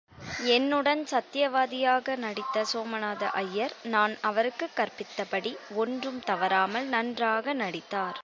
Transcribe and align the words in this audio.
என்னுடன் 0.47 1.05
சத்யவதியாக 1.11 2.15
நடித்த 2.15 2.63
சோமநாத 2.73 3.29
ஐயர், 3.33 3.75
நான் 3.83 4.17
அவருக்குக் 4.21 4.75
கற்பித்தபடி 4.75 5.51
ஒன்றும் 5.75 6.19
தவறாமல் 6.23 6.87
நன்றாக 6.87 7.53
நடித்தார். 7.53 8.19